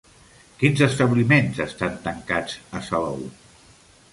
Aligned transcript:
Quins 0.61 0.81
establiments 0.85 1.61
estan 1.67 1.99
tancats 2.07 2.57
a 2.81 2.83
Salou? 2.89 3.21